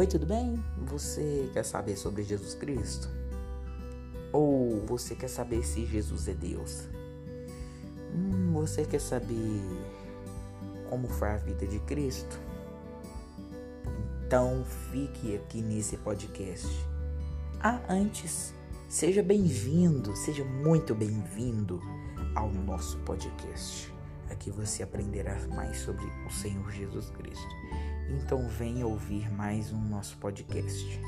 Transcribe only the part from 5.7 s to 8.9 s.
Jesus é Deus? Hum, você